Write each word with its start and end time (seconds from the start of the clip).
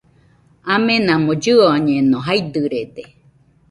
Amenamo 0.73 1.31
llɨoñeno, 1.41 2.17
jaidɨrede 2.27 3.03